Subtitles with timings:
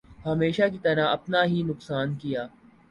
[0.25, 2.47] ہمیشہ کی طرح اپنا ہی نقصان کیا۔